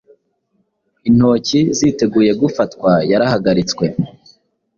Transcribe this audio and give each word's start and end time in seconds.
Intoki 1.07 1.59
ziteguye 1.77 2.31
gufatwa 2.41 2.91
yarahagaritswe 3.11 3.85